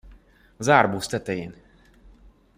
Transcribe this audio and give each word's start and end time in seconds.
Az 0.57 0.69
árboc 0.69 1.05
tetején. 1.07 1.55